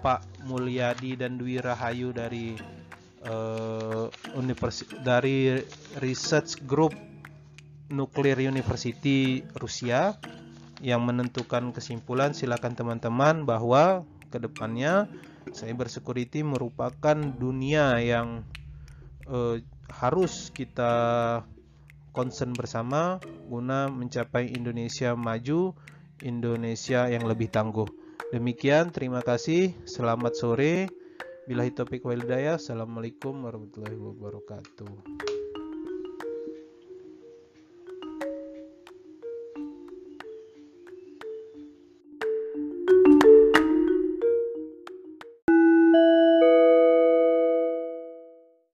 Pak 0.01 0.45
Mulyadi 0.45 1.17
dan 1.17 1.41
Dwi 1.41 1.61
Rahayu 1.61 2.13
dari 2.13 2.57
uh, 3.25 4.09
universi 4.37 4.85
dari 5.01 5.61
Research 6.01 6.61
Group 6.65 6.93
Nuclear 7.89 8.37
University 8.41 9.45
Rusia 9.57 10.17
yang 10.81 11.05
menentukan 11.05 11.73
kesimpulan. 11.73 12.33
Silakan 12.33 12.73
teman-teman 12.73 13.45
bahwa 13.45 14.05
ke 14.33 14.41
depannya 14.41 15.05
cyber 15.53 15.89
security 15.89 16.41
merupakan 16.41 17.17
dunia 17.17 17.97
yang 18.01 18.45
uh, 19.29 19.57
harus 19.91 20.49
kita 20.49 20.93
concern 22.11 22.53
bersama 22.53 23.17
guna 23.47 23.87
mencapai 23.87 24.51
Indonesia 24.51 25.15
maju, 25.17 25.75
Indonesia 26.21 27.09
yang 27.09 27.25
lebih 27.25 27.49
tangguh. 27.49 27.87
Demikian, 28.31 28.93
terima 28.95 29.19
kasih. 29.19 29.75
Selamat 29.83 30.37
sore. 30.37 30.87
Bila 31.49 31.67
topik 31.67 32.05
walidaya. 32.05 32.55
Assalamualaikum 32.55 33.43
warahmatullahi 33.43 33.97
wabarakatuh. 33.97 35.40